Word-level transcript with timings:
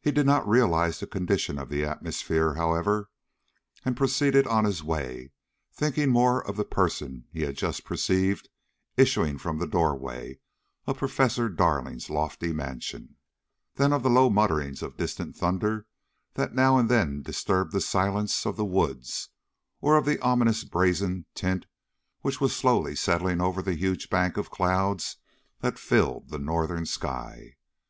He 0.00 0.12
did 0.12 0.24
not 0.24 0.48
realize 0.48 0.98
the 0.98 1.06
condition 1.06 1.58
of 1.58 1.68
the 1.68 1.84
atmosphere, 1.84 2.54
however, 2.54 3.10
and 3.84 3.94
proceeded 3.94 4.46
on 4.46 4.64
his 4.64 4.82
way, 4.82 5.30
thinking 5.74 6.08
more 6.08 6.40
of 6.48 6.56
the 6.56 6.64
person 6.64 7.26
he 7.30 7.42
had 7.42 7.54
just 7.54 7.84
perceived 7.84 8.48
issuing 8.96 9.36
from 9.36 9.58
the 9.58 9.66
door 9.66 9.94
way 9.94 10.40
of 10.86 10.96
Professor 10.96 11.50
Darling's 11.50 12.08
lofty 12.08 12.50
mansion, 12.54 13.16
than 13.74 13.92
of 13.92 14.02
the 14.02 14.08
low 14.08 14.30
mutterings 14.30 14.80
of 14.80 14.96
distant 14.96 15.36
thunder 15.36 15.84
that 16.32 16.54
now 16.54 16.78
and 16.78 16.88
then 16.88 17.20
disturbed 17.20 17.72
the 17.72 17.80
silence 17.82 18.46
of 18.46 18.56
the 18.56 18.64
woods, 18.64 19.28
or 19.82 19.98
of 19.98 20.06
the 20.06 20.18
ominous, 20.20 20.64
brazen 20.64 21.26
tint 21.34 21.66
which 22.22 22.40
was 22.40 22.56
slowly 22.56 22.96
settling 22.96 23.42
over 23.42 23.60
the 23.60 23.74
huge 23.74 24.08
bank 24.08 24.38
of 24.38 24.50
cloud 24.50 25.02
that 25.60 25.78
filled 25.78 26.30
the 26.30 26.38
northern 26.38 26.86
sky. 26.86 27.56